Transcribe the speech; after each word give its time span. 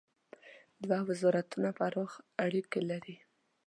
دوه 0.85 0.99
وزارتونه 1.09 1.69
پراخ 1.79 2.11
اړیکي 2.45 2.81
لري. 2.89 3.15